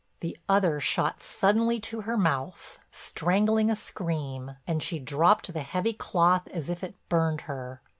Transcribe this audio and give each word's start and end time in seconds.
The 0.21 0.35
other 0.49 0.79
shot 0.79 1.21
suddenly 1.21 1.79
to 1.81 2.01
her 2.01 2.17
mouth, 2.17 2.79
strangling 2.91 3.69
a 3.69 3.75
scream, 3.75 4.57
and 4.65 4.81
she 4.81 4.97
dropped 4.97 5.53
the 5.53 5.61
heavy 5.61 5.93
cloth 5.93 6.47
as 6.47 6.69
if 6.71 6.83
it 6.83 6.95
burned 7.07 7.41
her. 7.41 7.83